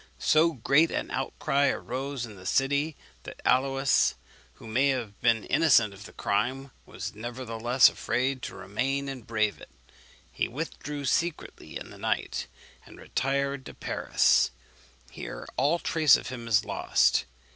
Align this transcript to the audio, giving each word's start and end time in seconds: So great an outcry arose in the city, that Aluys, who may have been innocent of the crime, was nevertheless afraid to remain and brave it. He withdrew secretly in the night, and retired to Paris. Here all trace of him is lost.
So 0.17 0.53
great 0.53 0.89
an 0.89 1.11
outcry 1.11 1.67
arose 1.67 2.25
in 2.25 2.35
the 2.35 2.47
city, 2.47 2.95
that 3.21 3.39
Aluys, 3.45 4.15
who 4.53 4.65
may 4.67 4.87
have 4.89 5.21
been 5.21 5.43
innocent 5.43 5.93
of 5.93 6.05
the 6.05 6.11
crime, 6.11 6.71
was 6.87 7.13
nevertheless 7.13 7.87
afraid 7.87 8.41
to 8.41 8.55
remain 8.55 9.07
and 9.07 9.27
brave 9.27 9.61
it. 9.61 9.69
He 10.31 10.47
withdrew 10.47 11.05
secretly 11.05 11.77
in 11.77 11.91
the 11.91 11.99
night, 11.99 12.47
and 12.87 12.99
retired 12.99 13.63
to 13.67 13.75
Paris. 13.75 14.49
Here 15.11 15.47
all 15.55 15.77
trace 15.77 16.15
of 16.15 16.29
him 16.29 16.47
is 16.47 16.65
lost. 16.65 17.25